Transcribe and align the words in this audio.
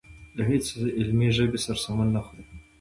له 0.37 0.43
هېڅ 0.49 0.65
علمي 0.97 1.29
ژبې 1.37 1.59
سره 1.65 1.77
سمون 1.83 2.07
نه 2.15 2.21
خوري. 2.25 2.43